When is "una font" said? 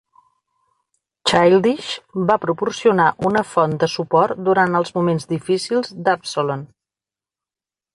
3.31-3.79